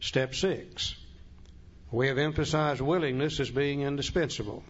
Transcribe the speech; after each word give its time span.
step 0.00 0.34
six. 0.34 0.94
We 1.90 2.08
have 2.08 2.18
emphasized 2.18 2.80
willingness 2.80 3.40
as 3.40 3.50
being 3.50 3.82
indispensable. 3.82 4.64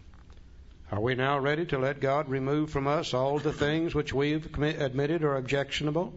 Are 0.93 1.01
we 1.01 1.15
now 1.15 1.39
ready 1.39 1.67
to 1.67 1.79
let 1.79 2.01
God 2.01 2.29
remove 2.29 2.71
from 2.71 2.87
us 2.87 3.13
all 3.13 3.39
the 3.39 3.53
things 3.53 3.95
which 3.95 4.13
we've 4.13 4.47
admitted 4.59 5.25
are 5.25 5.37
objectionable? 5.37 6.13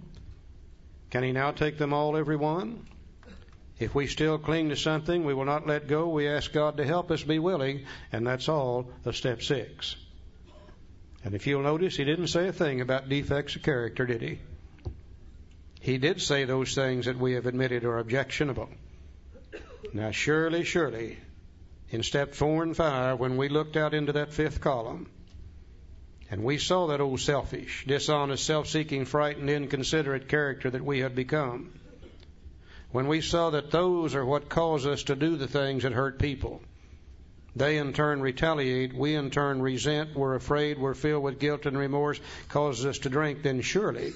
Can 1.10 1.24
He 1.24 1.32
now 1.32 1.52
take 1.52 1.78
them 1.78 1.94
all, 1.94 2.16
every 2.16 2.36
one? 2.36 2.86
If 3.80 3.96
we 3.96 4.08
still 4.08 4.38
cling 4.38 4.70
to 4.70 4.76
something 4.76 5.24
we 5.24 5.34
will 5.34 5.46
not 5.46 5.66
let 5.66 5.88
go, 5.88 6.10
we 6.10 6.28
ask 6.28 6.52
God 6.52 6.78
to 6.78 6.86
help 6.86 7.10
us 7.12 7.24
be 7.24 7.40
willing, 7.40 7.86
and 8.12 8.28
that's 8.28 8.50
all 8.50 8.92
of 9.06 9.16
step 9.16 9.42
six. 9.42 9.96
And 11.24 11.34
if 11.34 11.48
you'll 11.48 11.64
notice, 11.64 11.96
He 11.96 12.04
didn't 12.04 12.28
say 12.28 12.48
a 12.48 12.54
thing 12.54 12.82
about 12.82 13.10
defects 13.10 13.56
of 13.56 13.64
character, 13.64 14.06
did 14.06 14.22
He? 14.22 14.40
He 15.80 15.98
did 15.98 16.22
say 16.22 16.44
those 16.44 16.76
things 16.76 17.06
that 17.06 17.18
we 17.18 17.34
have 17.34 17.46
admitted 17.46 17.86
are 17.86 18.00
objectionable. 18.00 18.70
Now, 19.92 20.12
surely, 20.12 20.64
surely, 20.64 21.18
in 21.90 22.04
step 22.04 22.36
four 22.36 22.62
and 22.62 22.76
five, 22.78 23.20
when 23.20 23.38
we 23.38 23.50
looked 23.50 23.76
out 23.76 23.96
into 23.96 24.14
that 24.14 24.32
fifth 24.32 24.62
column, 24.62 25.08
and 26.30 26.44
we 26.44 26.60
saw 26.60 26.88
that 26.88 27.02
old 27.02 27.20
selfish, 27.20 27.86
dishonest, 27.88 28.46
self 28.46 28.68
seeking, 28.68 29.06
frightened, 29.06 29.50
inconsiderate 29.50 30.28
character 30.28 30.70
that 30.70 30.86
we 30.86 31.00
had 31.00 31.16
become, 31.16 31.74
when 32.92 33.08
we 33.08 33.22
saw 33.22 33.50
that 33.50 33.72
those 33.72 34.14
are 34.14 34.26
what 34.26 34.48
cause 34.48 34.86
us 34.86 35.04
to 35.04 35.16
do 35.16 35.38
the 35.38 35.48
things 35.48 35.82
that 35.84 35.92
hurt 35.94 36.20
people, 36.20 36.62
they 37.56 37.78
in 37.78 37.94
turn 37.94 38.22
retaliate, 38.22 38.94
we 38.94 39.16
in 39.16 39.32
turn 39.32 39.60
resent, 39.60 40.16
we're 40.16 40.36
afraid, 40.36 40.78
we're 40.78 40.94
filled 40.94 41.24
with 41.24 41.40
guilt 41.40 41.66
and 41.66 41.78
remorse, 41.78 42.20
causes 42.48 42.86
us 42.86 43.00
to 43.00 43.10
drink, 43.10 43.42
then 43.42 43.62
surely 43.62 44.14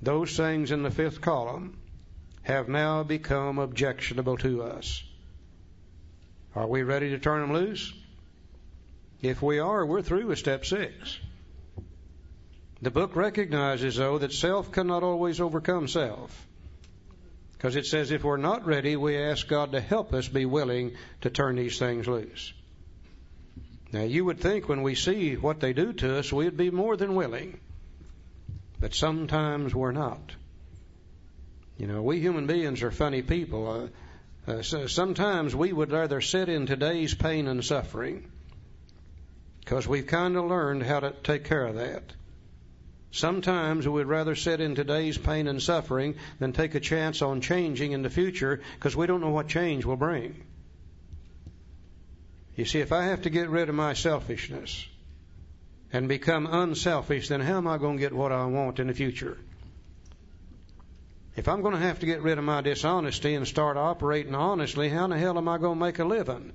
those 0.00 0.34
things 0.34 0.70
in 0.70 0.82
the 0.82 0.90
fifth 0.90 1.20
column 1.20 1.76
have 2.42 2.68
now 2.68 3.02
become 3.02 3.58
objectionable 3.58 4.36
to 4.38 4.62
us. 4.62 5.02
Are 6.54 6.66
we 6.66 6.82
ready 6.82 7.10
to 7.10 7.18
turn 7.18 7.40
them 7.40 7.52
loose? 7.52 7.92
If 9.20 9.40
we 9.40 9.60
are, 9.60 9.86
we're 9.86 10.02
through 10.02 10.26
with 10.26 10.38
step 10.38 10.64
six. 10.66 11.18
The 12.82 12.90
book 12.90 13.14
recognizes, 13.14 13.96
though, 13.96 14.18
that 14.18 14.32
self 14.32 14.72
cannot 14.72 15.04
always 15.04 15.40
overcome 15.40 15.86
self. 15.86 16.46
Because 17.52 17.76
it 17.76 17.86
says 17.86 18.10
if 18.10 18.24
we're 18.24 18.36
not 18.36 18.66
ready, 18.66 18.96
we 18.96 19.16
ask 19.16 19.46
God 19.46 19.72
to 19.72 19.80
help 19.80 20.12
us 20.12 20.26
be 20.26 20.46
willing 20.46 20.96
to 21.20 21.30
turn 21.30 21.54
these 21.54 21.78
things 21.78 22.08
loose. 22.08 22.52
Now, 23.92 24.02
you 24.02 24.24
would 24.24 24.40
think 24.40 24.68
when 24.68 24.82
we 24.82 24.96
see 24.96 25.36
what 25.36 25.60
they 25.60 25.72
do 25.72 25.92
to 25.92 26.18
us, 26.18 26.32
we'd 26.32 26.56
be 26.56 26.70
more 26.70 26.96
than 26.96 27.14
willing. 27.14 27.60
But 28.80 28.94
sometimes 28.94 29.72
we're 29.72 29.92
not. 29.92 30.34
You 31.82 31.88
know, 31.88 32.00
we 32.00 32.20
human 32.20 32.46
beings 32.46 32.84
are 32.84 32.92
funny 32.92 33.22
people. 33.22 33.90
Uh, 34.46 34.52
uh, 34.52 34.62
so 34.62 34.86
sometimes 34.86 35.52
we 35.52 35.72
would 35.72 35.90
rather 35.90 36.20
sit 36.20 36.48
in 36.48 36.64
today's 36.64 37.12
pain 37.12 37.48
and 37.48 37.64
suffering 37.64 38.30
because 39.58 39.88
we've 39.88 40.06
kind 40.06 40.36
of 40.36 40.44
learned 40.44 40.84
how 40.84 41.00
to 41.00 41.10
take 41.10 41.42
care 41.42 41.66
of 41.66 41.74
that. 41.74 42.04
Sometimes 43.10 43.84
we 43.84 43.94
would 43.94 44.06
rather 44.06 44.36
sit 44.36 44.60
in 44.60 44.76
today's 44.76 45.18
pain 45.18 45.48
and 45.48 45.60
suffering 45.60 46.14
than 46.38 46.52
take 46.52 46.76
a 46.76 46.80
chance 46.80 47.20
on 47.20 47.40
changing 47.40 47.90
in 47.90 48.02
the 48.02 48.10
future 48.10 48.60
because 48.76 48.94
we 48.94 49.08
don't 49.08 49.20
know 49.20 49.30
what 49.30 49.48
change 49.48 49.84
will 49.84 49.96
bring. 49.96 50.40
You 52.54 52.64
see, 52.64 52.78
if 52.78 52.92
I 52.92 53.06
have 53.06 53.22
to 53.22 53.30
get 53.30 53.50
rid 53.50 53.68
of 53.68 53.74
my 53.74 53.94
selfishness 53.94 54.86
and 55.92 56.06
become 56.06 56.46
unselfish, 56.46 57.26
then 57.26 57.40
how 57.40 57.56
am 57.56 57.66
I 57.66 57.76
going 57.78 57.96
to 57.96 58.00
get 58.00 58.12
what 58.12 58.30
I 58.30 58.44
want 58.44 58.78
in 58.78 58.86
the 58.86 58.94
future? 58.94 59.36
If 61.34 61.48
I'm 61.48 61.62
going 61.62 61.74
to 61.74 61.80
have 61.80 62.00
to 62.00 62.06
get 62.06 62.20
rid 62.20 62.36
of 62.36 62.44
my 62.44 62.60
dishonesty 62.60 63.34
and 63.34 63.48
start 63.48 63.78
operating 63.78 64.34
honestly, 64.34 64.90
how 64.90 65.04
in 65.04 65.10
the 65.10 65.18
hell 65.18 65.38
am 65.38 65.48
I 65.48 65.56
going 65.56 65.78
to 65.78 65.84
make 65.84 65.98
a 65.98 66.04
living? 66.04 66.52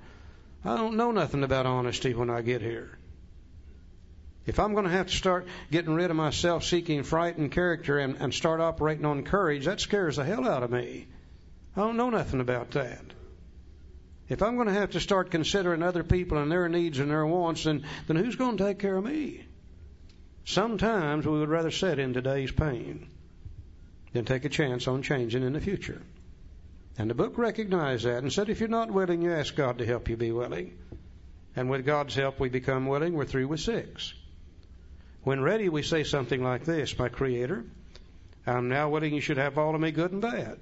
I 0.63 0.77
don't 0.77 0.97
know 0.97 1.11
nothing 1.11 1.43
about 1.43 1.65
honesty 1.65 2.13
when 2.13 2.29
I 2.29 2.41
get 2.41 2.61
here. 2.61 2.97
If 4.45 4.59
I'm 4.59 4.73
going 4.73 4.85
to 4.85 4.91
have 4.91 5.07
to 5.07 5.15
start 5.15 5.47
getting 5.71 5.95
rid 5.95 6.11
of 6.11 6.15
my 6.15 6.29
self 6.29 6.63
seeking, 6.63 7.03
frightened 7.03 7.51
character 7.51 7.97
and, 7.97 8.17
and 8.17 8.33
start 8.33 8.61
operating 8.61 9.05
on 9.05 9.23
courage, 9.23 9.65
that 9.65 9.81
scares 9.81 10.17
the 10.17 10.23
hell 10.23 10.47
out 10.47 10.63
of 10.63 10.71
me. 10.71 11.07
I 11.75 11.81
don't 11.81 11.97
know 11.97 12.11
nothing 12.11 12.39
about 12.39 12.71
that. 12.71 13.01
If 14.29 14.43
I'm 14.43 14.55
going 14.55 14.67
to 14.67 14.73
have 14.73 14.91
to 14.91 14.99
start 14.99 15.31
considering 15.31 15.81
other 15.81 16.03
people 16.03 16.37
and 16.37 16.51
their 16.51 16.69
needs 16.69 16.99
and 16.99 17.09
their 17.09 17.25
wants, 17.25 17.63
then, 17.63 17.83
then 18.05 18.17
who's 18.17 18.35
going 18.35 18.57
to 18.57 18.63
take 18.63 18.79
care 18.79 18.95
of 18.95 19.03
me? 19.03 19.43
Sometimes 20.45 21.25
we 21.25 21.39
would 21.39 21.49
rather 21.49 21.71
sit 21.71 21.97
in 21.97 22.13
today's 22.13 22.51
pain 22.51 23.09
than 24.17 24.25
take 24.25 24.45
a 24.45 24.49
chance 24.49 24.87
on 24.87 25.03
changing 25.03 25.43
in 25.43 25.53
the 25.53 25.61
future. 25.61 26.01
And 26.97 27.09
the 27.09 27.15
book 27.15 27.37
recognized 27.37 28.05
that 28.05 28.23
and 28.23 28.33
said, 28.33 28.49
if 28.49 28.59
you're 28.59 28.67
not 28.67 28.89
willing, 28.89 29.21
you 29.21 29.31
ask 29.31 29.55
God 29.55 29.77
to 29.77 29.85
help 29.85 30.09
you 30.09 30.17
be 30.17 30.31
willing. 30.31 30.75
And 31.55 31.69
with 31.69 31.85
God's 31.85 32.15
help, 32.15 32.39
we 32.39 32.49
become 32.49 32.87
willing. 32.87 33.13
We're 33.13 33.25
through 33.25 33.47
with 33.47 33.59
six. 33.59 34.13
When 35.21 35.41
ready, 35.41 35.69
we 35.69 35.83
say 35.83 36.03
something 36.03 36.43
like 36.43 36.65
this 36.65 36.97
My 36.97 37.09
Creator, 37.09 37.63
I'm 38.47 38.69
now 38.69 38.89
willing 38.89 39.13
you 39.13 39.21
should 39.21 39.37
have 39.37 39.57
all 39.59 39.75
of 39.75 39.81
me, 39.81 39.91
good 39.91 40.11
and 40.11 40.21
bad. 40.21 40.57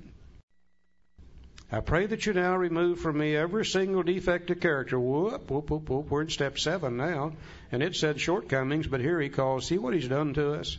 I 1.72 1.80
pray 1.80 2.06
that 2.08 2.26
you 2.26 2.34
now 2.34 2.58
remove 2.58 3.00
from 3.00 3.18
me 3.18 3.36
every 3.36 3.66
single 3.66 4.04
defect 4.04 4.52
of 4.52 4.60
character. 4.60 5.00
Whoop, 5.00 5.50
whoop, 5.50 5.70
whoop, 5.70 5.90
whoop. 5.90 6.10
We're 6.10 6.24
in 6.24 6.30
step 6.30 6.60
seven 6.60 6.98
now. 6.98 7.34
And 7.72 7.82
it 7.82 7.96
said 7.96 8.20
shortcomings, 8.20 8.88
but 8.88 9.00
here 9.00 9.20
he 9.20 9.30
calls, 9.30 9.66
see 9.66 9.78
what 9.78 9.94
he's 9.94 10.08
done 10.08 10.34
to 10.34 10.54
us? 10.56 10.78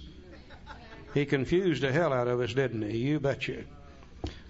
He 1.17 1.25
confused 1.25 1.83
the 1.83 1.93
hell 1.93 2.13
out 2.13 2.29
of 2.29 2.41
us, 2.41 2.53
didn't 2.53 2.83
he? 2.83 2.99
You 2.99 3.19
betcha. 3.19 3.65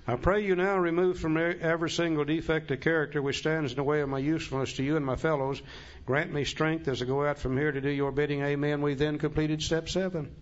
I 0.04 0.16
pray 0.16 0.44
you 0.44 0.56
now 0.56 0.77
remove 0.77 1.16
from 1.16 1.37
every 1.37 1.91
single 1.91 2.25
defect 2.25 2.72
of 2.72 2.81
character 2.81 3.22
which 3.22 3.38
stands 3.38 3.71
in 3.71 3.77
the 3.77 3.84
way 3.84 4.00
of 4.00 4.09
my 4.09 4.19
usefulness 4.19 4.72
to 4.72 4.82
you 4.82 4.97
and 4.97 5.06
my 5.06 5.15
fellows. 5.15 5.62
Grant 6.06 6.32
me 6.32 6.43
strength 6.44 6.88
as 6.88 7.00
I 7.00 7.04
go 7.04 7.25
out 7.25 7.38
from 7.38 7.56
here 7.56 7.71
to 7.71 7.81
do 7.81 7.88
your 7.88 8.10
bidding. 8.10 8.43
Amen. 8.43 8.82
We 8.82 8.94
then 8.94 9.16
completed 9.16 9.62
step 9.62 9.88
seven. 9.88 10.34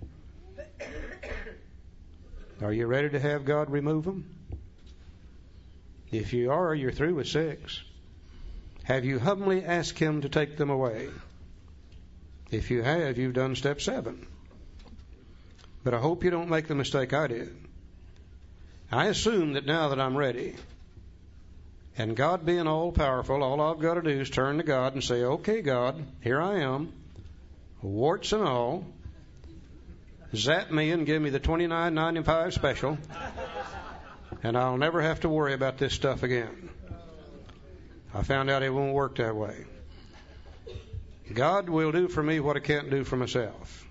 Are 2.63 2.73
you 2.73 2.87
ready 2.87 3.11
to 3.11 3.21
have 3.21 3.45
God 3.45 3.69
remove 3.69 4.07
them? 4.07 4.35
If 6.11 6.33
you 6.33 6.53
are, 6.53 6.75
you're 6.75 6.91
through 6.91 7.17
with 7.17 7.29
six. 7.29 7.83
Have 8.85 9.05
you 9.05 9.19
humbly 9.19 9.63
asked 9.63 9.99
Him 9.99 10.23
to 10.23 10.31
take 10.31 10.57
them 10.57 10.71
away? 10.71 11.11
If 12.51 12.71
you 12.71 12.83
have, 12.83 13.19
you've 13.19 13.35
done 13.35 13.57
step 13.57 13.83
seven. 13.83 14.27
But 15.85 15.93
I 15.93 15.99
hope 15.99 16.25
you 16.25 16.31
don't 16.31 16.49
make 16.49 16.67
the 16.67 16.75
mistake 16.75 17.13
I 17.13 17.27
did. 17.27 17.55
I 18.91 19.07
assume 19.07 19.53
that 19.53 19.67
now 19.67 19.91
that 19.91 20.01
I'm 20.01 20.17
ready, 20.17 20.55
and 21.97 22.17
God 22.17 22.47
being 22.47 22.67
all 22.67 22.91
powerful, 22.91 23.43
all 23.43 23.61
I've 23.61 23.81
got 23.81 23.95
to 23.95 24.03
do 24.03 24.09
is 24.09 24.31
turn 24.31 24.57
to 24.57 24.63
God 24.65 24.95
and 24.95 25.05
say, 25.05 25.23
Okay, 25.23 25.61
God, 25.61 26.03
here 26.23 26.41
I 26.41 26.61
am, 26.61 26.93
warts 27.83 28.33
and 28.33 28.43
all. 28.43 28.87
Zap 30.35 30.71
me 30.71 30.91
and 30.91 31.07
give 31.07 31.23
me 31.23 31.31
the 31.31 31.39
twenty 31.39 31.67
nine 31.69 31.95
ninety 31.95 32.23
five 32.23 32.55
special, 32.55 32.99
and 34.43 34.57
I'll 34.57 34.79
never 34.79 35.01
have 35.01 35.21
to 35.21 35.29
worry 35.29 35.53
about 35.53 35.79
this 35.79 35.93
stuff 35.93 36.25
again. 36.25 36.71
I 38.13 38.23
found 38.23 38.51
out 38.51 38.63
it 38.63 38.71
won't 38.71 38.95
work 38.95 39.17
that 39.17 39.37
way. 39.37 39.65
God 41.33 41.69
will 41.69 41.93
do 41.93 42.09
for 42.09 42.23
me 42.23 42.41
what 42.41 42.57
I 42.57 42.61
can't 42.61 42.91
do 42.91 43.05
for 43.05 43.17
myself. 43.17 43.87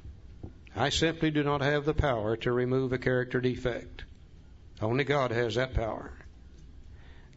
I 0.76 0.90
simply 0.90 1.30
do 1.30 1.44
not 1.44 1.62
have 1.62 1.86
the 1.86 1.94
power 1.94 2.36
to 2.38 2.52
remove 2.52 2.94
a 2.94 2.98
character 2.98 3.40
defect. 3.40 4.04
Only 4.82 5.04
God 5.04 5.32
has 5.32 5.56
that 5.56 5.74
power. 5.74 6.12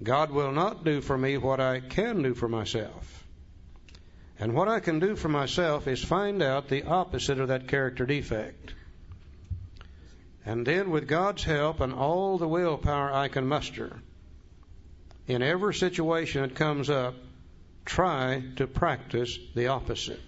God 0.02 0.30
will 0.30 0.52
not 0.52 0.84
do 0.84 1.00
for 1.00 1.16
me 1.16 1.36
what 1.38 1.60
I 1.60 1.80
can 1.80 2.22
do 2.22 2.34
for 2.34 2.48
myself. 2.48 3.24
And 4.38 4.54
what 4.54 4.69
I 4.69 4.80
can 4.80 5.00
do 5.00 5.16
for 5.16 5.28
myself 5.28 5.86
is 5.88 6.02
find 6.02 6.42
out 6.42 6.69
the 6.69 6.84
opposite 6.84 7.41
of 7.41 7.48
that 7.48 7.69
character 7.69 8.04
defect. 8.04 8.74
And 10.44 10.66
then, 10.66 10.91
with 10.91 11.08
God's 11.08 11.42
help 11.42 11.80
and 11.80 11.92
all 11.92 12.38
the 12.38 12.47
willpower 12.47 13.12
I 13.12 13.28
can 13.28 13.47
muster, 13.47 14.00
in 15.27 15.42
every 15.42 15.74
situation 15.74 16.42
that 16.42 16.54
comes 16.54 16.89
up, 16.89 17.15
try 17.84 18.42
to 18.56 18.66
practice 18.66 19.39
the 19.54 19.68
opposite. 19.68 20.21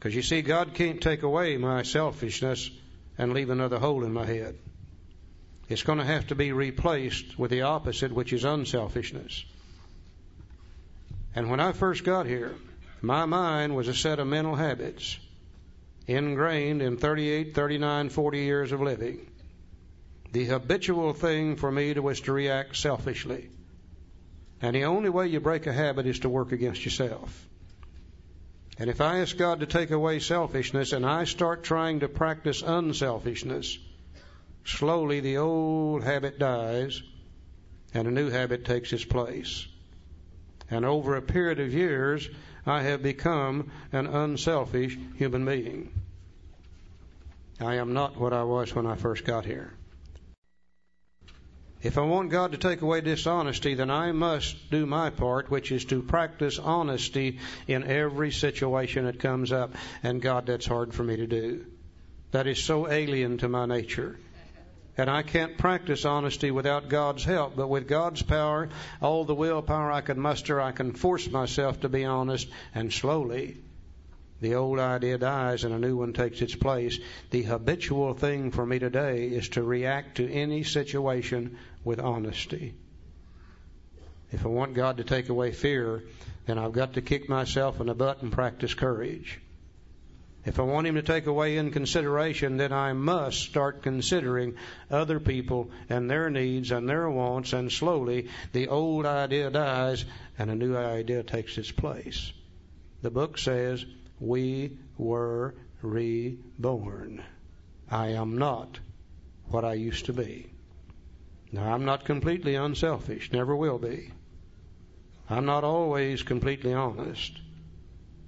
Because 0.00 0.14
you 0.14 0.22
see, 0.22 0.40
God 0.40 0.72
can't 0.72 1.02
take 1.02 1.22
away 1.22 1.58
my 1.58 1.82
selfishness 1.82 2.70
and 3.18 3.34
leave 3.34 3.50
another 3.50 3.78
hole 3.78 4.02
in 4.04 4.14
my 4.14 4.24
head. 4.24 4.56
It's 5.68 5.82
going 5.82 5.98
to 5.98 6.06
have 6.06 6.28
to 6.28 6.34
be 6.34 6.52
replaced 6.52 7.38
with 7.38 7.50
the 7.50 7.62
opposite, 7.62 8.10
which 8.10 8.32
is 8.32 8.44
unselfishness. 8.44 9.44
And 11.34 11.50
when 11.50 11.60
I 11.60 11.72
first 11.72 12.02
got 12.02 12.24
here, 12.24 12.54
my 13.02 13.26
mind 13.26 13.76
was 13.76 13.88
a 13.88 13.94
set 13.94 14.18
of 14.18 14.26
mental 14.26 14.54
habits 14.54 15.18
ingrained 16.06 16.80
in 16.80 16.96
38, 16.96 17.54
39, 17.54 18.08
40 18.08 18.38
years 18.38 18.72
of 18.72 18.80
living. 18.80 19.30
The 20.32 20.46
habitual 20.46 21.12
thing 21.12 21.56
for 21.56 21.70
me 21.70 21.92
was 21.92 22.22
to 22.22 22.32
react 22.32 22.74
selfishly. 22.74 23.50
And 24.62 24.74
the 24.74 24.84
only 24.84 25.10
way 25.10 25.26
you 25.26 25.40
break 25.40 25.66
a 25.66 25.72
habit 25.74 26.06
is 26.06 26.20
to 26.20 26.30
work 26.30 26.52
against 26.52 26.86
yourself. 26.86 27.46
And 28.80 28.88
if 28.88 29.02
I 29.02 29.18
ask 29.18 29.36
God 29.36 29.60
to 29.60 29.66
take 29.66 29.90
away 29.90 30.20
selfishness 30.20 30.94
and 30.94 31.04
I 31.04 31.24
start 31.24 31.62
trying 31.62 32.00
to 32.00 32.08
practice 32.08 32.62
unselfishness, 32.62 33.78
slowly 34.64 35.20
the 35.20 35.36
old 35.36 36.02
habit 36.02 36.38
dies 36.38 37.02
and 37.92 38.08
a 38.08 38.10
new 38.10 38.30
habit 38.30 38.64
takes 38.64 38.94
its 38.94 39.04
place. 39.04 39.68
And 40.70 40.86
over 40.86 41.14
a 41.14 41.20
period 41.20 41.60
of 41.60 41.74
years, 41.74 42.26
I 42.64 42.80
have 42.80 43.02
become 43.02 43.70
an 43.92 44.06
unselfish 44.06 44.96
human 45.16 45.44
being. 45.44 45.92
I 47.60 47.74
am 47.74 47.92
not 47.92 48.16
what 48.16 48.32
I 48.32 48.44
was 48.44 48.74
when 48.74 48.86
I 48.86 48.94
first 48.94 49.26
got 49.26 49.44
here. 49.44 49.74
If 51.82 51.96
I 51.96 52.02
want 52.02 52.30
God 52.30 52.52
to 52.52 52.58
take 52.58 52.82
away 52.82 53.00
dishonesty, 53.00 53.74
then 53.74 53.90
I 53.90 54.12
must 54.12 54.70
do 54.70 54.84
my 54.84 55.08
part, 55.08 55.50
which 55.50 55.72
is 55.72 55.86
to 55.86 56.02
practice 56.02 56.58
honesty 56.58 57.38
in 57.66 57.84
every 57.84 58.32
situation 58.32 59.06
that 59.06 59.18
comes 59.18 59.50
up. 59.50 59.74
And 60.02 60.20
God, 60.20 60.46
that's 60.46 60.66
hard 60.66 60.92
for 60.92 61.02
me 61.02 61.16
to 61.16 61.26
do. 61.26 61.64
That 62.32 62.46
is 62.46 62.62
so 62.62 62.86
alien 62.88 63.38
to 63.38 63.48
my 63.48 63.64
nature. 63.64 64.18
And 64.98 65.08
I 65.08 65.22
can't 65.22 65.56
practice 65.56 66.04
honesty 66.04 66.50
without 66.50 66.90
God's 66.90 67.24
help. 67.24 67.56
But 67.56 67.68
with 67.68 67.88
God's 67.88 68.20
power, 68.20 68.68
all 69.00 69.24
the 69.24 69.34
willpower 69.34 69.90
I 69.90 70.02
can 70.02 70.20
muster, 70.20 70.60
I 70.60 70.72
can 70.72 70.92
force 70.92 71.30
myself 71.30 71.80
to 71.80 71.88
be 71.88 72.04
honest. 72.04 72.46
And 72.74 72.92
slowly, 72.92 73.56
the 74.40 74.54
old 74.54 74.78
idea 74.78 75.18
dies 75.18 75.64
and 75.64 75.74
a 75.74 75.78
new 75.78 75.96
one 75.96 76.12
takes 76.12 76.40
its 76.40 76.54
place. 76.54 76.98
The 77.30 77.42
habitual 77.42 78.14
thing 78.14 78.50
for 78.50 78.64
me 78.64 78.78
today 78.78 79.28
is 79.28 79.50
to 79.50 79.62
react 79.62 80.16
to 80.16 80.30
any 80.30 80.64
situation 80.64 81.58
with 81.84 82.00
honesty. 82.00 82.74
If 84.32 84.44
I 84.44 84.48
want 84.48 84.74
God 84.74 84.98
to 84.98 85.04
take 85.04 85.28
away 85.28 85.52
fear, 85.52 86.04
then 86.46 86.58
I've 86.58 86.72
got 86.72 86.94
to 86.94 87.02
kick 87.02 87.28
myself 87.28 87.80
in 87.80 87.86
the 87.86 87.94
butt 87.94 88.22
and 88.22 88.32
practice 88.32 88.74
courage. 88.74 89.40
If 90.44 90.58
I 90.58 90.62
want 90.62 90.86
Him 90.86 90.94
to 90.94 91.02
take 91.02 91.26
away 91.26 91.58
inconsideration, 91.58 92.56
then 92.56 92.72
I 92.72 92.92
must 92.94 93.40
start 93.40 93.82
considering 93.82 94.54
other 94.90 95.20
people 95.20 95.70
and 95.88 96.10
their 96.10 96.30
needs 96.30 96.70
and 96.70 96.88
their 96.88 97.10
wants, 97.10 97.52
and 97.52 97.70
slowly 97.70 98.28
the 98.52 98.68
old 98.68 99.04
idea 99.04 99.50
dies 99.50 100.04
and 100.38 100.50
a 100.50 100.54
new 100.54 100.76
idea 100.76 101.22
takes 101.22 101.58
its 101.58 101.70
place. 101.70 102.32
The 103.02 103.10
book 103.10 103.36
says, 103.36 103.84
We 104.18 104.78
were 104.96 105.54
reborn. 105.82 107.22
I 107.90 108.08
am 108.08 108.38
not 108.38 108.78
what 109.48 109.64
I 109.64 109.74
used 109.74 110.06
to 110.06 110.12
be. 110.12 110.50
Now, 111.52 111.74
I'm 111.74 111.84
not 111.84 112.04
completely 112.04 112.54
unselfish, 112.54 113.32
never 113.32 113.56
will 113.56 113.78
be. 113.78 114.12
I'm 115.28 115.46
not 115.46 115.64
always 115.64 116.22
completely 116.22 116.72
honest. 116.72 117.38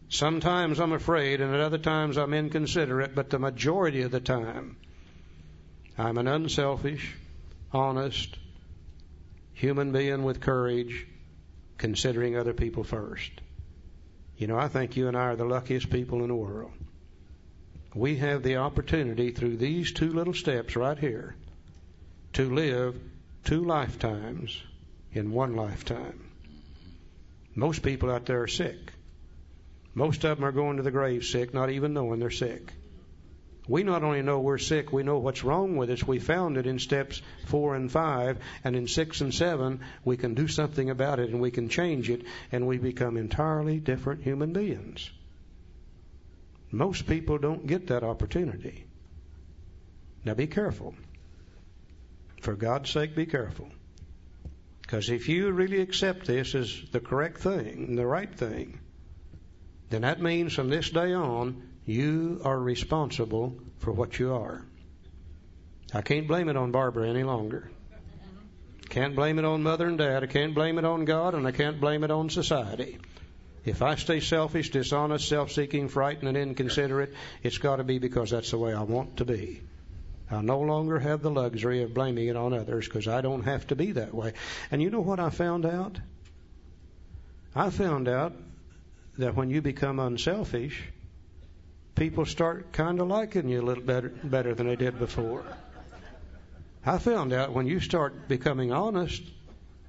Sometimes 0.09 0.81
I'm 0.81 0.93
afraid, 0.93 1.41
and 1.41 1.55
at 1.55 1.61
other 1.61 1.79
times 1.79 2.19
I'm 2.19 2.35
inconsiderate, 2.35 3.15
but 3.15 3.31
the 3.31 3.39
majority 3.39 4.03
of 4.03 4.11
the 4.11 4.21
time, 4.21 4.77
I'm 5.97 6.19
an 6.19 6.29
unselfish, 6.29 7.15
honest 7.73 8.39
human 9.53 9.93
being 9.93 10.25
with 10.25 10.41
courage, 10.41 11.07
considering 11.79 12.37
other 12.37 12.53
people 12.53 12.83
first. 12.83 13.31
You 14.37 14.49
know, 14.49 14.59
I 14.59 14.67
think 14.67 14.97
you 14.97 15.07
and 15.09 15.17
I 15.17 15.27
are 15.27 15.37
the 15.37 15.45
luckiest 15.45 15.89
people 15.91 16.23
in 16.23 16.29
the 16.29 16.35
world. 16.35 16.73
We 17.95 18.17
have 18.17 18.43
the 18.43 18.57
opportunity 18.57 19.31
through 19.31 19.59
these 19.59 19.93
two 19.93 20.13
little 20.13 20.35
steps 20.35 20.75
right 20.75 20.99
here 20.99 21.37
to 22.33 22.53
live 22.53 22.99
two 23.45 23.65
lifetimes 23.65 24.63
in 25.13 25.33
one 25.33 25.55
lifetime. 25.57 26.31
Most 27.55 27.83
people 27.83 28.11
out 28.11 28.27
there 28.27 28.43
are 28.43 28.49
sick. 28.49 28.93
Most 29.95 30.25
of 30.25 30.39
them 30.39 30.45
are 30.45 30.53
going 30.53 30.79
to 30.79 30.83
the 30.83 30.91
grave 30.91 31.25
sick, 31.25 31.53
not 31.53 31.71
even 31.71 31.93
knowing 31.93 32.19
they're 32.19 32.31
sick. 32.31 32.73
We 33.69 33.85
not 33.85 34.03
only 34.03 34.23
know 34.23 34.41
we're 34.41 34.59
sick, 34.59 34.93
we 34.93 35.03
know 35.03 35.19
what's 35.19 35.45
wrong 35.45 35.77
with 35.77 35.91
us. 35.91 36.05
We 36.05 36.19
found 36.19 36.57
it 36.57 36.67
in 36.67 36.79
steps 36.79 37.23
four 37.47 37.77
and 37.77 37.93
five, 37.93 38.39
and 38.65 38.75
in 38.75 38.89
six 38.89 39.21
and 39.21 39.33
seven, 39.33 39.81
we 40.05 40.17
can 40.17 40.35
do 40.35 40.49
something 40.49 40.91
about 40.91 41.21
it 41.21 41.31
and 41.31 41.41
we 41.41 41.51
can 41.51 41.69
change 41.69 42.11
it, 42.11 42.23
and 42.51 42.67
we 42.67 42.79
become 42.79 43.17
entirely 43.17 43.79
different 43.79 44.23
human 44.23 44.53
beings. 44.53 45.11
Most 46.73 47.07
people 47.07 47.39
don't 47.39 47.67
get 47.67 47.89
that 47.89 48.03
opportunity. 48.03 48.87
Now 50.25 50.35
be 50.35 50.47
careful. 50.47 50.95
For 52.43 52.55
God's 52.55 52.91
sake, 52.91 53.15
be 53.15 53.25
careful. 53.25 53.69
Because 54.83 55.09
if 55.09 55.29
you 55.29 55.53
really 55.53 55.81
accept 55.81 56.27
this 56.27 56.57
as 56.57 56.83
the 56.91 56.99
correct 56.99 57.39
thing, 57.39 57.95
the 57.95 58.05
right 58.05 58.35
thing, 58.35 58.81
then 59.91 60.03
that 60.03 60.21
means 60.21 60.53
from 60.53 60.69
this 60.69 60.91
day 60.91 61.15
on, 61.15 61.63
you 61.87 62.41
are 62.45 62.59
responsible 62.59 63.57
for 63.79 63.93
what 63.93 64.19
you 64.19 64.35
are. 64.35 64.65
I 65.95 66.03
can't 66.03 66.27
blame 66.27 66.49
it 66.49 66.57
on 66.57 66.73
Barbara 66.73 67.09
any 67.09 67.23
longer. 67.23 67.71
Can't 68.89 69.15
blame 69.15 69.39
it 69.39 69.45
on 69.45 69.63
mother 69.63 69.87
and 69.87 69.97
dad. 69.97 70.25
I 70.25 70.27
can't 70.27 70.55
blame 70.55 70.79
it 70.79 70.85
on 70.85 71.05
God, 71.05 71.35
and 71.35 71.47
I 71.47 71.53
can't 71.53 71.81
blame 71.81 72.03
it 72.03 72.11
on 72.11 72.29
society. 72.29 72.99
If 73.65 73.83
I 73.83 73.95
stay 73.95 74.19
selfish, 74.19 74.71
dishonest, 74.71 75.29
self 75.29 75.53
seeking, 75.53 75.89
frightened, 75.89 76.29
and 76.29 76.37
inconsiderate, 76.37 77.15
it's 77.45 77.59
got 77.59 77.77
to 77.77 77.85
be 77.85 77.99
because 78.01 78.31
that's 78.31 78.51
the 78.51 78.59
way 78.59 78.75
I 78.75 78.83
want 78.83 79.19
to 79.19 79.25
be. 79.25 79.63
I 80.33 80.41
no 80.41 80.61
longer 80.61 80.99
have 80.99 81.23
the 81.23 81.31
luxury 81.31 81.83
of 81.83 81.95
blaming 81.95 82.29
it 82.29 82.37
on 82.37 82.55
others 82.55 82.87
because 82.87 83.09
I 83.09 83.21
don't 83.21 83.45
have 83.45 83.67
to 83.69 83.77
be 83.77 83.93
that 83.93 84.15
way. 84.15 84.33
And 84.71 84.83
you 84.83 84.91
know 84.91 85.01
what 85.01 85.21
I 85.21 85.31
found 85.31 85.67
out? 85.67 85.99
I 87.55 87.71
found 87.71 88.09
out 88.09 88.33
that 89.19 89.35
when 89.35 89.51
you 89.51 89.61
become 89.61 89.99
unselfish, 89.99 90.83
people 91.95 92.25
start 92.25 92.73
kind 92.73 93.01
of 93.01 93.09
liking 93.09 93.49
you 93.49 93.61
a 93.61 93.63
little 93.63 93.85
better, 93.85 94.09
better 94.09 94.55
than 94.55 94.67
they 94.67 94.77
did 94.77 94.99
before. 94.99 95.45
I 96.85 96.99
found 96.99 97.33
out 97.33 97.53
when 97.53 97.67
you 97.67 97.81
start 97.81 98.27
becoming 98.27 98.73
honest, 98.73 99.23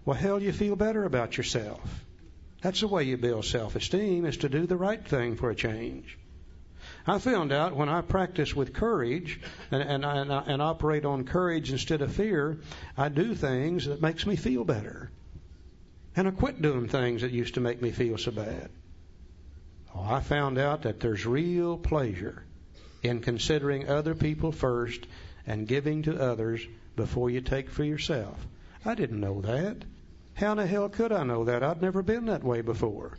well, 0.05 0.17
hell, 0.17 0.41
you 0.41 0.51
feel 0.51 0.75
better 0.75 1.05
about 1.05 1.37
yourself. 1.37 2.03
That's 2.61 2.81
the 2.81 2.87
way 2.87 3.03
you 3.03 3.17
build 3.17 3.45
self 3.45 3.75
esteem, 3.75 4.25
is 4.25 4.37
to 4.37 4.49
do 4.49 4.67
the 4.67 4.77
right 4.77 5.03
thing 5.05 5.35
for 5.35 5.49
a 5.49 5.55
change. 5.55 6.17
I 7.05 7.19
found 7.19 7.51
out 7.51 7.75
when 7.75 7.89
I 7.89 8.01
practice 8.01 8.55
with 8.55 8.73
courage 8.73 9.41
and, 9.71 9.81
and, 9.81 10.05
and, 10.05 10.31
and 10.31 10.61
operate 10.61 11.03
on 11.03 11.25
courage 11.25 11.71
instead 11.71 12.01
of 12.01 12.13
fear, 12.13 12.59
I 12.97 13.09
do 13.09 13.35
things 13.35 13.85
that 13.85 14.01
makes 14.01 14.25
me 14.25 14.37
feel 14.37 14.63
better. 14.63 15.11
And 16.15 16.27
I 16.27 16.31
quit 16.31 16.61
doing 16.61 16.87
things 16.87 17.21
that 17.21 17.31
used 17.31 17.55
to 17.55 17.61
make 17.61 17.81
me 17.81 17.91
feel 17.91 18.17
so 18.17 18.31
bad. 18.31 18.69
Oh, 19.93 20.03
I 20.03 20.21
found 20.21 20.57
out 20.57 20.83
that 20.83 21.01
there's 21.01 21.25
real 21.25 21.77
pleasure 21.77 22.45
in 23.01 23.19
considering 23.19 23.89
other 23.89 24.15
people 24.15 24.53
first 24.53 25.05
and 25.45 25.67
giving 25.67 26.03
to 26.03 26.21
others 26.21 26.65
before 26.95 27.29
you 27.29 27.41
take 27.41 27.69
for 27.69 27.83
yourself. 27.83 28.47
I 28.85 28.95
didn't 28.95 29.19
know 29.19 29.41
that. 29.41 29.83
How 30.35 30.53
in 30.53 30.57
the 30.57 30.65
hell 30.65 30.87
could 30.87 31.11
I 31.11 31.23
know 31.23 31.43
that? 31.45 31.63
I'd 31.63 31.81
never 31.81 32.01
been 32.01 32.25
that 32.25 32.43
way 32.43 32.61
before. 32.61 33.17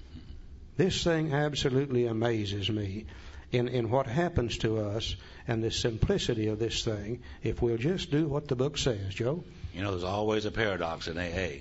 This 0.77 1.05
thing 1.05 1.33
absolutely 1.33 2.07
amazes 2.07 2.71
me 2.71 3.07
in, 3.55 3.69
in 3.69 3.91
what 3.91 4.07
happens 4.07 4.59
to 4.59 4.79
us 4.79 5.15
and 5.47 5.63
the 5.63 5.71
simplicity 5.71 6.49
of 6.49 6.59
this 6.59 6.85
thing 6.85 7.23
if 7.43 7.63
we'll 7.63 7.79
just 7.79 8.11
do 8.11 8.27
what 8.27 8.49
the 8.49 8.57
book 8.57 8.77
says, 8.77 9.15
Joe. 9.15 9.45
You 9.73 9.83
know, 9.83 9.93
there's 9.93 10.05
always 10.05 10.45
a 10.45 10.51
paradox 10.51 11.09
in 11.09 11.19
AA. 11.19 11.61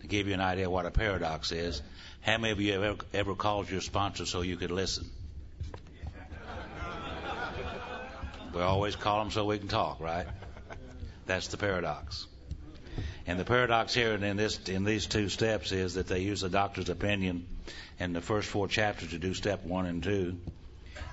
To 0.00 0.08
give 0.08 0.28
you 0.28 0.34
an 0.34 0.40
idea 0.40 0.70
what 0.70 0.86
a 0.86 0.90
paradox 0.90 1.52
is, 1.52 1.82
how 2.20 2.38
many 2.38 2.52
of 2.52 2.60
you 2.60 2.72
have 2.72 2.82
ever, 2.82 2.98
ever 3.12 3.34
called 3.34 3.70
your 3.70 3.80
sponsor 3.80 4.26
so 4.26 4.42
you 4.42 4.56
could 4.56 4.70
listen? 4.70 5.08
We 8.54 8.60
always 8.60 8.96
call 8.96 9.20
them 9.20 9.30
so 9.30 9.46
we 9.46 9.58
can 9.58 9.68
talk, 9.68 10.00
right? 10.00 10.26
That's 11.26 11.48
the 11.48 11.56
paradox. 11.56 12.26
And 13.26 13.38
the 13.38 13.44
paradox 13.44 13.94
here 13.94 14.14
in 14.14 14.36
this 14.36 14.58
in 14.68 14.84
these 14.84 15.06
two 15.06 15.28
steps 15.28 15.70
is 15.70 15.94
that 15.94 16.08
they 16.08 16.20
use 16.20 16.40
the 16.40 16.48
doctor's 16.48 16.88
opinion 16.88 17.46
in 18.00 18.12
the 18.12 18.20
first 18.20 18.48
four 18.48 18.66
chapters 18.66 19.10
to 19.10 19.18
do 19.18 19.32
step 19.32 19.64
one 19.64 19.86
and 19.86 20.02
two. 20.02 20.38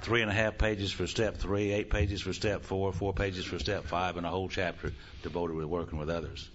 Three 0.02 0.22
and 0.22 0.32
a 0.32 0.34
half 0.34 0.58
pages 0.58 0.92
for 0.92 1.08
step 1.08 1.38
three, 1.38 1.72
eight 1.72 1.90
pages 1.90 2.22
for 2.22 2.34
step 2.34 2.64
four, 2.64 2.92
four 2.94 3.14
pages 3.14 3.46
for 3.46 3.60
step 3.60 3.86
five, 3.86 4.18
and 4.18 4.26
a 4.26 4.30
whole 4.30 4.50
chapter 4.50 4.92
devoted 5.24 5.60
to 5.60 5.68
working 5.68 6.00
with 6.00 6.10
others. 6.10 6.50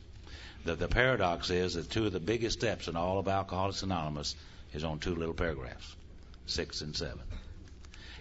The, 0.64 0.75
the 0.75 0.88
paradox 0.88 1.50
is 1.50 1.75
that 1.75 1.90
two 1.90 2.06
of 2.06 2.12
the 2.12 2.20
biggest 2.20 2.58
steps 2.58 2.88
in 2.88 2.96
all 2.96 3.18
of 3.18 3.28
Alcoholics 3.28 3.82
Anonymous 3.82 4.34
is 4.73 4.82
on 4.82 4.99
two 4.99 5.14
little 5.14 5.34
paragraphs, 5.34 5.94
six 6.46 6.80
and 6.80 6.96
seven. 6.96 7.20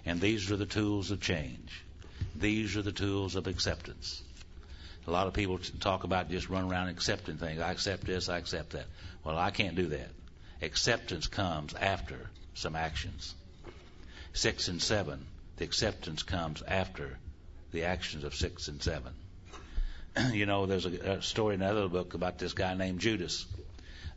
And 0.06 0.20
these 0.20 0.52
are 0.52 0.58
the 0.58 0.66
tools 0.66 1.10
of 1.10 1.22
change. 1.22 1.84
These 2.36 2.76
are 2.76 2.82
the 2.82 2.92
tools 2.92 3.36
of 3.36 3.48
acceptance. 3.48 4.22
A 5.06 5.12
lot 5.12 5.28
of 5.28 5.34
people 5.34 5.60
talk 5.80 6.06
about 6.06 6.30
just 6.30 6.50
run 6.50 6.70
around 6.72 6.88
accepting 6.88 7.38
things. 7.38 7.60
I 7.60 7.72
accept 7.72 8.06
this, 8.06 8.30
I 8.30 8.38
accept 8.38 8.72
that. 8.72 8.86
Well, 9.24 9.38
I 9.38 9.52
can't 9.52 9.76
do 9.76 9.88
that. 9.88 10.10
Acceptance 10.62 11.28
comes 11.28 11.74
after 11.74 12.30
some 12.54 12.76
actions. 12.76 13.36
Six 14.34 14.70
and 14.70 14.82
seven, 14.82 15.26
the 15.58 15.66
acceptance 15.66 16.24
comes 16.24 16.62
after 16.62 17.18
the 17.72 17.84
actions 17.84 18.24
of 18.24 18.34
six 18.34 18.70
and 18.70 18.82
seven. 18.82 19.14
you 20.32 20.46
know, 20.46 20.66
there's 20.66 20.86
a, 20.86 20.90
a 20.90 21.22
story 21.22 21.56
in 21.56 21.62
another 21.62 21.88
book 21.90 22.14
about 22.14 22.38
this 22.38 22.54
guy 22.54 22.74
named 22.74 23.00
Judas. 23.00 23.46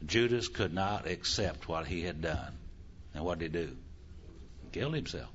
Judas 0.04 0.48
could 0.48 0.72
not 0.72 1.06
accept 1.06 1.68
what 1.68 1.86
he 1.86 2.02
had 2.02 2.20
done. 2.20 2.52
And 3.14 3.24
what 3.24 3.38
did 3.38 3.54
he 3.54 3.62
do? 3.62 3.76
Killed 4.72 4.94
himself. 4.94 5.30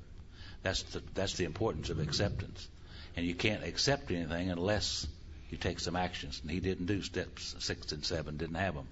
That's 0.62 0.82
the, 0.84 1.02
that's 1.14 1.34
the 1.34 1.44
importance 1.44 1.90
of 1.90 1.98
acceptance. 1.98 2.68
And 3.16 3.26
you 3.26 3.34
can't 3.34 3.64
accept 3.64 4.10
anything 4.10 4.50
unless 4.50 5.06
You 5.52 5.58
take 5.58 5.80
some 5.80 5.96
actions. 5.96 6.40
And 6.42 6.50
he 6.50 6.60
didn't 6.60 6.86
do 6.86 7.02
steps 7.02 7.54
six 7.58 7.92
and 7.92 8.02
seven, 8.04 8.38
didn't 8.38 8.56
have 8.56 8.74
them. 8.74 8.88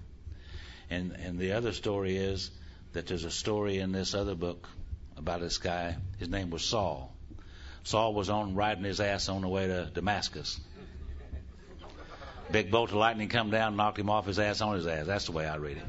And 0.91 1.13
and 1.13 1.39
the 1.39 1.53
other 1.53 1.73
story 1.73 2.17
is 2.17 2.51
that 2.93 3.07
there's 3.07 3.25
a 3.25 3.31
story 3.31 3.79
in 3.79 3.91
this 3.91 4.13
other 4.13 4.35
book 4.35 4.69
about 5.17 5.41
this 5.41 5.57
guy. 5.57 5.97
His 6.19 6.29
name 6.29 6.51
was 6.51 6.63
Saul. 6.63 7.11
Saul 7.83 8.13
was 8.13 8.29
on 8.29 8.53
riding 8.53 8.83
his 8.83 8.99
ass 8.99 9.27
on 9.27 9.41
the 9.41 9.47
way 9.47 9.65
to 9.67 9.89
Damascus. 9.91 10.59
Big 12.51 12.69
bolt 12.69 12.91
of 12.91 12.95
lightning 12.95 13.29
come 13.29 13.49
down, 13.49 13.75
knocked 13.75 13.97
him 13.97 14.11
off 14.11 14.27
his 14.27 14.37
ass 14.37 14.61
on 14.61 14.75
his 14.75 14.85
ass. 14.85 15.07
That's 15.07 15.25
the 15.25 15.31
way 15.31 15.47
I 15.47 15.55
read 15.55 15.77
it. 15.77 15.83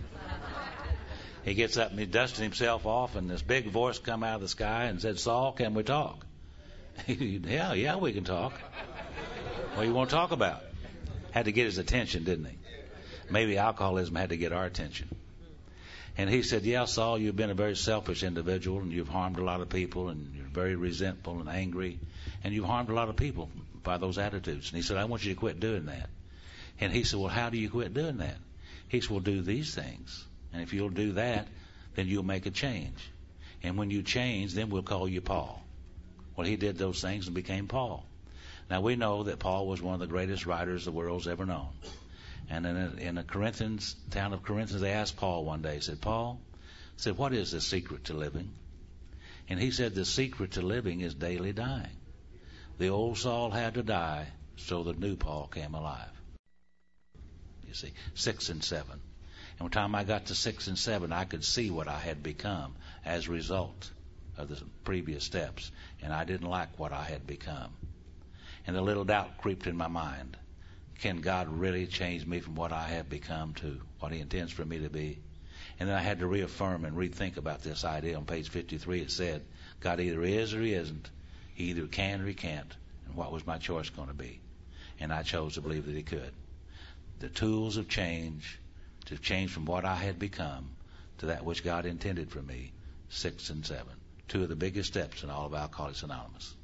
He 1.45 1.53
gets 1.53 1.77
up 1.77 1.91
and 1.91 2.01
he 2.01 2.07
dusted 2.07 2.43
himself 2.43 2.87
off, 2.87 3.15
and 3.15 3.29
this 3.29 3.43
big 3.43 3.69
voice 3.69 3.99
come 3.99 4.23
out 4.23 4.37
of 4.37 4.41
the 4.41 4.49
sky 4.49 4.85
and 4.85 5.03
said, 5.03 5.19
"Saul, 5.19 5.53
can 5.53 5.75
we 5.75 5.83
talk?" 5.83 6.25
yeah, 7.07 7.75
yeah, 7.75 7.97
we 7.97 8.15
can 8.15 8.25
talk. 8.25 8.55
What 9.75 9.87
you 9.87 9.95
want 9.95 10.11
to 10.11 10.17
talk 10.17 10.33
about? 10.33 10.63
Had 11.31 11.47
to 11.47 11.53
get 11.53 11.65
his 11.65 11.79
attention, 11.79 12.25
didn't 12.25 12.45
he? 12.45 12.59
Maybe 13.31 13.57
alcoholism 13.57 14.15
had 14.15 14.29
to 14.29 14.37
get 14.37 14.53
our 14.53 14.67
attention. 14.67 15.09
And 16.19 16.29
he 16.29 16.43
said, 16.43 16.65
Yeah, 16.65 16.85
Saul, 16.85 17.19
you've 17.19 17.37
been 17.37 17.49
a 17.49 17.55
very 17.55 17.75
selfish 17.75 18.23
individual 18.23 18.81
and 18.81 18.93
you've 18.93 19.09
harmed 19.09 19.39
a 19.39 19.45
lot 19.45 19.63
of 19.63 19.71
people 19.71 20.11
and 20.11 20.35
you're 20.35 20.45
very 20.45 20.77
resentful 20.77 21.41
and 21.41 21.49
angry 21.49 21.99
and 22.45 22.53
you've 22.53 22.67
harmed 22.67 22.91
a 22.91 22.95
lot 22.95 23.09
of 23.09 23.17
people 23.17 23.51
by 23.83 23.97
those 23.97 24.19
attitudes. 24.19 24.69
And 24.69 24.77
he 24.77 24.83
said, 24.83 24.99
I 24.99 25.07
want 25.07 25.25
you 25.25 25.33
to 25.33 25.41
quit 25.41 25.59
doing 25.59 25.87
that. 25.87 26.11
And 26.79 26.93
he 26.93 27.05
said, 27.05 27.19
Well, 27.19 27.31
how 27.31 27.49
do 27.49 27.57
you 27.57 27.71
quit 27.71 27.95
doing 27.95 28.19
that? 28.19 28.37
He 28.89 29.01
said, 29.01 29.11
Well, 29.11 29.21
do 29.21 29.41
these 29.41 29.75
things. 29.75 30.23
And 30.53 30.63
if 30.63 30.75
you'll 30.75 30.91
do 30.91 31.13
that, 31.13 31.49
then 31.95 32.09
you'll 32.09 32.25
make 32.25 32.45
a 32.45 32.51
change. 32.51 33.11
And 33.63 33.79
when 33.79 33.91
you 33.91 34.03
change, 34.03 34.53
then 34.53 34.69
we'll 34.69 34.83
call 34.83 35.09
you 35.09 35.23
Paul. 35.23 35.63
Well, 36.37 36.47
he 36.47 36.57
did 36.57 36.77
those 36.77 37.01
things 37.01 37.27
and 37.27 37.35
became 37.35 37.69
Paul. 37.69 38.05
Now 38.73 38.81
we 38.81 38.97
know 38.97 39.25
that 39.25 39.39
Paul 39.39 39.67
was 39.67 39.83
one 39.83 39.93
of 39.93 40.01
the 40.01 40.07
greatest 40.07 40.47
writers 40.47 40.87
the 40.87 40.93
world's 40.93 41.29
ever 41.29 41.45
known. 41.45 41.69
And 42.49 42.65
in, 42.65 42.77
a, 42.79 42.91
in 43.03 43.15
the 43.17 43.23
Corinthians, 43.23 43.95
town 44.11 44.33
of 44.33 44.43
Corinthians, 44.43 44.81
they 44.81 44.93
asked 44.93 45.19
Paul 45.19 45.45
one 45.45 45.61
day, 45.61 45.81
said, 45.81 46.01
Paul, 46.01 46.41
said, 46.97 47.19
what 47.19 47.35
is 47.35 47.51
the 47.51 47.61
secret 47.61 48.05
to 48.05 48.15
living? 48.15 48.51
And 49.51 49.61
he 49.61 49.73
said, 49.73 49.95
the 49.95 50.07
secret 50.07 50.53
to 50.53 50.63
living 50.63 51.03
is 51.03 51.13
daily 51.15 51.53
dying. 51.53 51.99
The 52.79 52.89
old 52.89 53.19
Saul 53.19 53.51
had 53.51 53.75
to 53.75 53.83
die 53.83 54.29
so 54.57 54.83
the 54.83 54.95
new 54.95 55.17
Paul 55.17 55.49
came 55.49 55.75
alive. 55.75 56.09
You 57.69 57.75
see, 57.75 57.93
six 58.15 58.49
and 58.49 58.65
seven. 58.65 59.03
And 59.59 59.59
by 59.59 59.65
the 59.69 59.75
time 59.75 59.95
I 59.95 60.05
got 60.05 60.27
to 60.27 60.35
six 60.35 60.67
and 60.69 60.79
seven, 60.79 61.13
I 61.13 61.27
could 61.27 61.45
see 61.45 61.71
what 61.71 61.89
I 61.89 61.99
had 61.99 62.23
become 62.23 62.77
as 63.05 63.29
a 63.29 63.33
result 63.33 63.91
of 64.39 64.49
the 64.49 64.65
previous 64.85 65.25
steps. 65.25 65.71
And 66.01 66.11
I 66.11 66.25
didn't 66.25 66.49
like 66.49 66.79
what 66.79 66.95
I 66.95 67.05
had 67.05 67.27
become. 67.27 67.75
And 68.67 68.77
a 68.77 68.83
little 68.83 69.05
doubt 69.05 69.39
crept 69.39 69.67
in 69.67 69.77
my 69.77 69.89
mind 69.89 70.37
can 71.03 71.21
God 71.21 71.49
really 71.49 71.89
change 71.89 72.25
me 72.27 72.39
from 72.39 72.55
what 72.55 72.71
I 72.71 72.85
have 72.85 73.11
become 73.11 73.55
to 73.55 73.81
what 73.99 74.13
He 74.13 74.21
intends 74.21 74.53
for 74.53 74.65
me 74.65 74.79
to 74.79 74.89
be? 74.89 75.19
And 75.81 75.89
then 75.89 75.97
I 75.97 76.01
had 76.01 76.21
to 76.21 76.29
reaffirm 76.29 76.85
and 76.85 76.97
rethink 76.97 77.37
about 77.37 77.65
this 77.65 77.85
idea. 77.85 78.17
On 78.17 78.25
page 78.25 78.51
53, 78.51 79.01
it 79.01 79.11
said, 79.11 79.43
God 79.81 79.99
either 79.99 80.23
is 80.23 80.55
or 80.55 80.63
He 80.63 80.75
isn't. 80.75 81.11
He 81.55 81.71
either 81.71 81.89
can 81.89 82.21
or 82.21 82.27
He 82.27 82.35
can't. 82.35 82.73
And 83.07 83.17
what 83.17 83.33
was 83.33 83.45
my 83.45 83.59
choice 83.59 83.91
going 83.91 84.07
to 84.07 84.15
be? 84.15 84.39
And 85.01 85.13
I 85.13 85.25
chose 85.25 85.55
to 85.55 85.61
believe 85.61 85.87
that 85.87 85.97
He 85.97 86.05
could. 86.05 86.33
The 87.19 87.31
tools 87.31 87.79
of 87.79 87.89
change, 87.89 88.61
to 89.07 89.19
change 89.19 89.51
from 89.51 89.65
what 89.65 89.85
I 89.85 89.97
had 89.97 90.21
become 90.21 90.71
to 91.19 91.27
that 91.27 91.45
which 91.45 91.65
God 91.65 91.85
intended 91.85 92.31
for 92.31 92.43
me, 92.43 92.71
six 93.09 93.51
and 93.51 93.67
seven. 93.67 93.95
Two 94.29 94.45
of 94.45 94.49
the 94.49 94.55
biggest 94.55 94.93
steps 94.93 95.25
in 95.25 95.31
all 95.31 95.47
of 95.47 95.55
Alcoholics 95.55 96.05
Anonymous. 96.05 96.55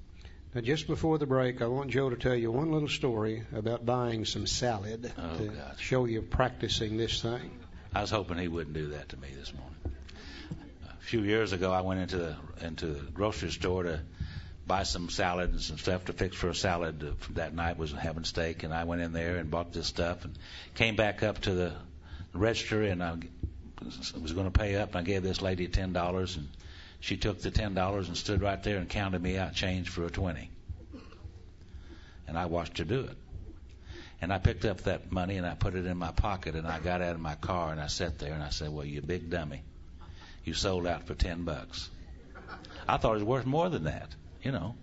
Now, 0.58 0.64
just 0.64 0.88
before 0.88 1.18
the 1.18 1.26
break, 1.26 1.62
I 1.62 1.68
want 1.68 1.88
Joe 1.88 2.10
to 2.10 2.16
tell 2.16 2.34
you 2.34 2.50
one 2.50 2.72
little 2.72 2.88
story 2.88 3.44
about 3.54 3.86
buying 3.86 4.24
some 4.24 4.44
salad 4.48 5.12
Oh, 5.16 5.38
to 5.38 5.44
gosh. 5.50 5.78
show 5.78 6.04
you 6.04 6.20
practicing 6.20 6.96
this 6.96 7.22
thing. 7.22 7.60
I 7.94 8.00
was 8.00 8.10
hoping 8.10 8.38
he 8.38 8.48
wouldn't 8.48 8.74
do 8.74 8.88
that 8.88 9.10
to 9.10 9.16
me 9.18 9.28
this 9.38 9.52
morning. 9.54 9.76
A 10.90 11.00
few 11.00 11.20
years 11.22 11.52
ago, 11.52 11.70
I 11.70 11.82
went 11.82 12.00
into 12.00 12.16
the 12.16 12.36
into 12.60 12.86
the 12.86 13.08
grocery 13.12 13.52
store 13.52 13.84
to 13.84 14.00
buy 14.66 14.82
some 14.82 15.10
salad 15.10 15.50
and 15.50 15.60
some 15.60 15.78
stuff 15.78 16.06
to 16.06 16.12
fix 16.12 16.34
for 16.34 16.48
a 16.48 16.56
salad. 16.56 17.14
That 17.34 17.54
night 17.54 17.78
was 17.78 17.92
having 17.92 18.24
steak, 18.24 18.64
and 18.64 18.74
I 18.74 18.82
went 18.82 19.00
in 19.00 19.12
there 19.12 19.36
and 19.36 19.48
bought 19.52 19.72
this 19.72 19.86
stuff 19.86 20.24
and 20.24 20.36
came 20.74 20.96
back 20.96 21.22
up 21.22 21.40
to 21.42 21.54
the 21.54 21.72
register 22.34 22.82
and 22.82 23.00
I 23.00 23.14
was 24.20 24.32
going 24.32 24.50
to 24.50 24.58
pay 24.58 24.74
up. 24.74 24.96
And 24.96 24.96
I 24.96 25.02
gave 25.02 25.22
this 25.22 25.40
lady 25.40 25.68
ten 25.68 25.92
dollars, 25.92 26.36
and 26.36 26.48
she 27.00 27.16
took 27.16 27.40
the 27.40 27.50
ten 27.50 27.74
dollars 27.74 28.08
and 28.08 28.16
stood 28.16 28.42
right 28.42 28.62
there 28.62 28.78
and 28.78 28.88
counted 28.88 29.22
me 29.22 29.36
out 29.36 29.54
change 29.54 29.88
for 29.88 30.04
a 30.04 30.10
twenty. 30.10 30.50
And 32.26 32.36
I 32.36 32.46
watched 32.46 32.78
her 32.78 32.84
do 32.84 33.00
it. 33.00 33.16
And 34.20 34.32
I 34.32 34.38
picked 34.38 34.64
up 34.64 34.82
that 34.82 35.12
money 35.12 35.36
and 35.36 35.46
I 35.46 35.54
put 35.54 35.74
it 35.74 35.86
in 35.86 35.96
my 35.96 36.10
pocket 36.10 36.56
and 36.56 36.66
I 36.66 36.80
got 36.80 37.02
out 37.02 37.14
of 37.14 37.20
my 37.20 37.36
car 37.36 37.70
and 37.70 37.80
I 37.80 37.86
sat 37.86 38.18
there 38.18 38.34
and 38.34 38.42
I 38.42 38.50
said, 38.50 38.70
Well, 38.70 38.84
you 38.84 39.00
big 39.00 39.30
dummy. 39.30 39.62
You 40.44 40.54
sold 40.54 40.86
out 40.86 41.06
for 41.06 41.14
10 41.14 41.44
bucks. 41.44 41.88
I 42.88 42.96
thought 42.96 43.12
it 43.12 43.14
was 43.14 43.24
worth 43.24 43.46
more 43.46 43.68
than 43.68 43.84
that, 43.84 44.08
you 44.42 44.50
know. 44.50 44.74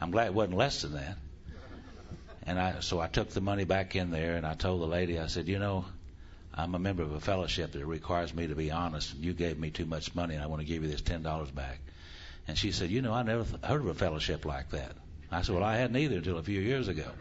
I'm 0.00 0.10
glad 0.10 0.28
it 0.28 0.34
wasn't 0.34 0.56
less 0.56 0.82
than 0.82 0.94
that. 0.94 1.18
And 2.44 2.58
I, 2.58 2.80
so 2.80 2.98
I 2.98 3.08
took 3.08 3.30
the 3.30 3.42
money 3.42 3.64
back 3.64 3.94
in 3.94 4.10
there 4.10 4.36
and 4.36 4.46
I 4.46 4.54
told 4.54 4.80
the 4.80 4.86
lady, 4.86 5.18
I 5.18 5.26
said, 5.26 5.46
You 5.46 5.58
know, 5.58 5.84
I'm 6.58 6.74
a 6.74 6.78
member 6.78 7.04
of 7.04 7.12
a 7.12 7.20
fellowship 7.20 7.72
that 7.72 7.86
requires 7.86 8.34
me 8.34 8.48
to 8.48 8.56
be 8.56 8.72
honest 8.72 9.14
and 9.14 9.24
you 9.24 9.32
gave 9.32 9.58
me 9.58 9.70
too 9.70 9.86
much 9.86 10.14
money 10.14 10.34
and 10.34 10.42
I 10.42 10.48
want 10.48 10.60
to 10.60 10.66
give 10.66 10.82
you 10.82 10.88
this 10.88 11.02
$10 11.02 11.54
back. 11.54 11.78
And 12.48 12.58
she 12.58 12.72
said, 12.72 12.90
You 12.90 13.00
know, 13.00 13.14
I 13.14 13.22
never 13.22 13.44
th- 13.44 13.62
heard 13.62 13.80
of 13.80 13.86
a 13.86 13.94
fellowship 13.94 14.44
like 14.44 14.70
that. 14.70 14.92
I 15.30 15.42
said, 15.42 15.54
Well, 15.54 15.64
I 15.64 15.76
hadn't 15.76 15.96
either 15.96 16.16
until 16.16 16.36
a 16.36 16.42
few 16.42 16.60
years 16.60 16.88
ago. 16.88 17.06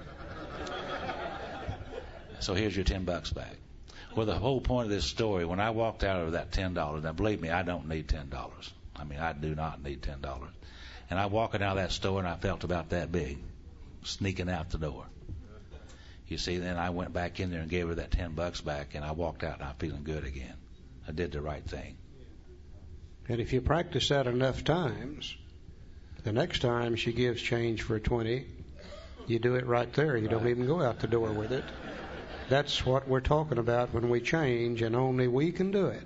So 2.39 2.53
here's 2.53 2.75
your 2.75 2.85
ten 2.85 3.03
bucks 3.03 3.31
back. 3.31 3.57
Well, 4.15 4.27
the 4.27 4.37
whole 4.37 4.61
point 4.61 4.85
of 4.85 4.91
this 4.91 5.05
story, 5.05 5.43
when 5.43 5.59
I 5.59 5.71
walked 5.71 6.03
out 6.03 6.21
of 6.21 6.33
that 6.33 6.51
ten 6.51 6.75
dollars, 6.75 7.03
now 7.03 7.11
believe 7.11 7.41
me, 7.41 7.49
I 7.49 7.63
don't 7.63 7.87
need 7.89 8.07
ten 8.07 8.29
dollars. 8.29 8.71
I 8.95 9.03
mean, 9.03 9.19
I 9.19 9.33
do 9.33 9.55
not 9.55 9.83
need 9.83 10.03
ten 10.03 10.21
dollars. 10.21 10.51
And 11.09 11.19
I 11.19 11.25
walking 11.25 11.63
out 11.63 11.77
of 11.77 11.83
that 11.83 11.91
store 11.91 12.19
and 12.19 12.27
I 12.27 12.35
felt 12.35 12.63
about 12.63 12.89
that 12.89 13.11
big, 13.11 13.39
sneaking 14.03 14.49
out 14.49 14.69
the 14.69 14.77
door. 14.77 15.05
You 16.27 16.37
see, 16.37 16.57
then 16.57 16.77
I 16.77 16.89
went 16.89 17.13
back 17.13 17.39
in 17.39 17.51
there 17.51 17.61
and 17.61 17.69
gave 17.69 17.87
her 17.87 17.95
that 17.95 18.11
ten 18.11 18.33
bucks 18.33 18.59
back, 18.59 18.95
and 18.95 19.05
I 19.05 19.13
walked 19.13 19.43
out 19.43 19.59
and 19.59 19.69
I'm 19.69 19.75
feeling 19.75 20.03
good 20.03 20.25
again. 20.25 20.55
I 21.07 21.11
did 21.11 21.31
the 21.31 21.41
right 21.41 21.63
thing. 21.63 21.97
And 23.29 23.39
if 23.39 23.53
you 23.53 23.61
practice 23.61 24.09
that 24.09 24.27
enough 24.27 24.63
times, 24.63 25.35
the 26.23 26.33
next 26.33 26.61
time 26.61 26.95
she 26.95 27.13
gives 27.13 27.41
change 27.41 27.81
for 27.81 27.95
a 27.95 27.99
20, 27.99 28.45
you 29.27 29.39
do 29.39 29.55
it 29.55 29.65
right 29.65 29.91
there. 29.93 30.17
You 30.17 30.27
don't 30.27 30.47
even 30.47 30.65
go 30.65 30.81
out 30.81 30.99
the 30.99 31.07
door 31.07 31.31
with 31.31 31.51
it. 31.51 31.63
That's 32.49 32.85
what 32.85 33.07
we're 33.07 33.21
talking 33.21 33.57
about 33.57 33.93
when 33.93 34.09
we 34.09 34.21
change, 34.21 34.81
and 34.81 34.95
only 34.95 35.27
we 35.27 35.51
can 35.51 35.71
do 35.71 35.87
it. 35.87 36.03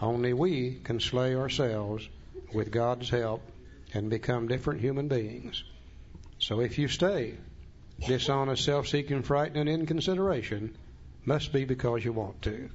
Only 0.00 0.32
we 0.32 0.80
can 0.84 1.00
slay 1.00 1.34
ourselves 1.34 2.08
with 2.54 2.70
God's 2.70 3.10
help 3.10 3.42
and 3.92 4.10
become 4.10 4.48
different 4.48 4.80
human 4.80 5.08
beings. 5.08 5.64
So 6.38 6.60
if 6.60 6.78
you 6.78 6.88
stay 6.88 7.34
dishonest, 8.06 8.64
self 8.64 8.86
seeking, 8.88 9.22
frightened, 9.22 9.56
and 9.56 9.68
inconsideration, 9.68 10.76
must 11.24 11.52
be 11.52 11.64
because 11.64 12.04
you 12.04 12.12
want 12.12 12.40
to. 12.42 12.70